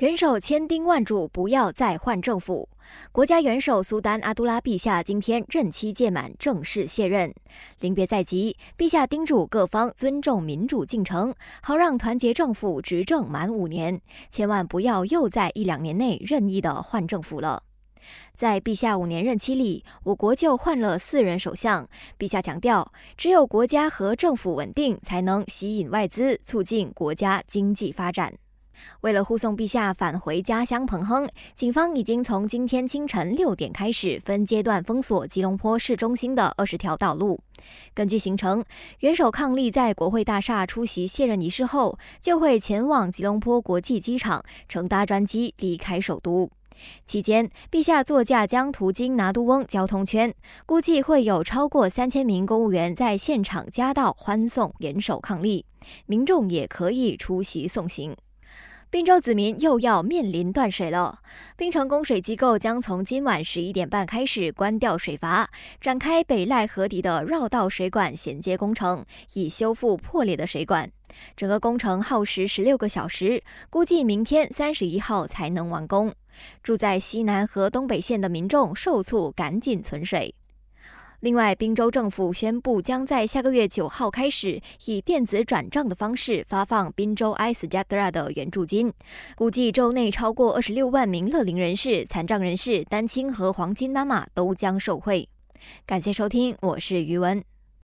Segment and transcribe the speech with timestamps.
[0.00, 2.66] 元首千叮万嘱，不要再换政府。
[3.12, 7.34] 国家元首苏丹阿杜拉陛下今天任期届满，正式卸任。
[7.80, 14.00] 临别在即，陛下叮嘱各方尊重民主进程，好让团结政府执政满五年，
[14.30, 17.62] 千万不要又在一两年内任意的换政府了。
[18.34, 21.86] 在陛下五年任期里，我国就换了四任首相。
[22.18, 28.32] 陛下强调，只有国家和政府稳定，才能吸引外资，促进国家经济发展。
[29.02, 37.40] 为了护送陛下返回家乡彭亨，警方已经从今天清晨六点开始分阶段封锁吉隆坡市中心的二十条道路。
[37.94, 38.64] 根据行程，
[39.00, 46.50] 元首抗力在国会大厦出席卸任仪式后，就会前往吉隆坡国际机场乘搭专机离开首都。
[47.04, 55.66] 期间，陛下座驾将途经拿督翁交通圈，估计会有超过三千名公务员在现场夹道欢送元首抗力，
[56.06, 58.16] 民众也可以出席送行。
[58.90, 61.20] 滨州子民又要面临断水了。
[61.56, 65.48] 滨城供水机构将从今晚十一点半开始关掉水阀，
[65.80, 70.90] 展开北赖河底的绕道水管衔接工程，以修复破裂的水管。
[71.36, 76.12] 整个工程耗时十六个小时，估计明天三十一号才能完工。
[76.60, 80.34] 住在西南和东北县的民众受促赶紧存水。
[81.20, 88.90] 另外，滨州政府宣布，将在下个月九号开始以电子转账的方式发放滨州 i s j a d r a 的援助金。
[89.36, 95.28] 估计州内超过二十六万名乐龄人士、残障人士、单亲和黄金妈妈都将受惠。
[95.84, 97.44] 感谢收听，我是余文。